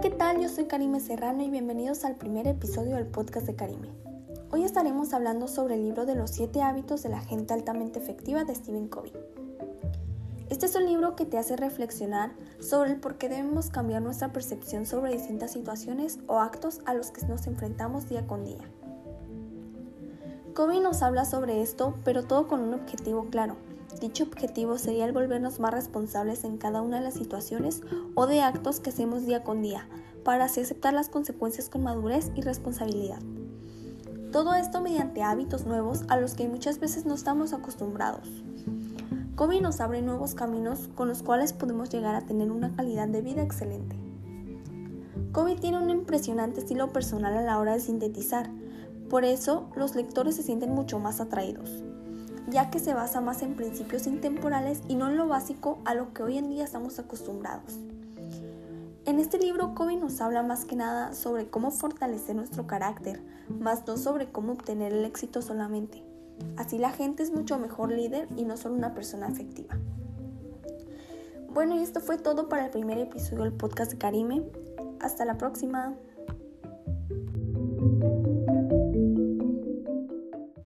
[0.00, 0.40] ¿qué tal?
[0.40, 3.90] Yo soy Karime Serrano y bienvenidos al primer episodio del podcast de Karime.
[4.50, 8.44] Hoy estaremos hablando sobre el libro de los 7 hábitos de la gente altamente efectiva
[8.44, 9.12] de Stephen Covey.
[10.48, 14.32] Este es un libro que te hace reflexionar sobre el por qué debemos cambiar nuestra
[14.32, 18.70] percepción sobre distintas situaciones o actos a los que nos enfrentamos día con día.
[20.54, 23.56] Covey nos habla sobre esto, pero todo con un objetivo claro,
[23.98, 27.82] Dicho objetivo sería el volvernos más responsables en cada una de las situaciones
[28.14, 29.88] o de actos que hacemos día con día,
[30.24, 33.18] para así aceptar las consecuencias con madurez y responsabilidad.
[34.30, 38.28] Todo esto mediante hábitos nuevos a los que muchas veces no estamos acostumbrados.
[39.34, 43.22] Kobe nos abre nuevos caminos con los cuales podemos llegar a tener una calidad de
[43.22, 43.96] vida excelente.
[45.32, 48.50] Kobe tiene un impresionante estilo personal a la hora de sintetizar,
[49.08, 51.82] por eso los lectores se sienten mucho más atraídos
[52.50, 56.12] ya que se basa más en principios intemporales y no en lo básico a lo
[56.12, 57.78] que hoy en día estamos acostumbrados.
[59.06, 63.86] En este libro Kobe nos habla más que nada sobre cómo fortalecer nuestro carácter, más
[63.86, 66.02] no sobre cómo obtener el éxito solamente.
[66.56, 69.76] Así la gente es mucho mejor líder y no solo una persona efectiva.
[71.52, 74.42] Bueno, y esto fue todo para el primer episodio del podcast de Karime.
[75.00, 75.94] Hasta la próxima.